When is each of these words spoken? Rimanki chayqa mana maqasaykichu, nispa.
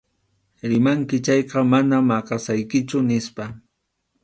Rimanki 0.71 1.17
chayqa 1.27 1.59
mana 1.73 1.97
maqasaykichu, 2.09 2.97
nispa. 3.07 3.45